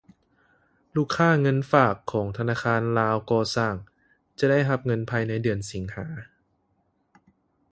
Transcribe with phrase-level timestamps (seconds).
[0.95, 3.75] ລູກຄ້າເງິນຝາກ ຂອງທະນາຄານລາວກໍ່ສ້າງ
[4.39, 6.07] ຈະໄດ້ຮັບເງິນພາຍໃນເດືອນສິງຫາ